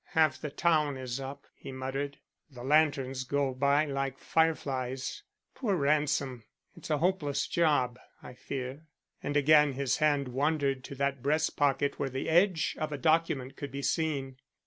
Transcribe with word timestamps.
"Half 0.15 0.41
the 0.41 0.49
town 0.49 0.97
is 0.97 1.19
up," 1.19 1.45
he 1.53 1.71
muttered. 1.71 2.17
"The 2.49 2.63
lanterns 2.63 3.23
go 3.23 3.53
by 3.53 3.85
like 3.85 4.17
fire 4.17 4.55
flies. 4.55 5.21
Poor 5.53 5.75
Ransom! 5.75 6.43
It's 6.75 6.89
a 6.89 6.97
hopeless 6.97 7.45
job, 7.47 7.99
I 8.23 8.33
fear." 8.33 8.87
And 9.21 9.37
again 9.37 9.73
his 9.73 9.97
hand 9.97 10.29
wandered 10.29 10.83
to 10.85 10.95
that 10.95 11.21
breast 11.21 11.55
pocket 11.55 11.99
where 11.99 12.09
the 12.09 12.29
edge 12.29 12.75
of 12.79 12.91
a 12.91 12.97
document 12.97 13.55
could 13.55 13.69
be 13.71 13.83
seen. 13.83 14.37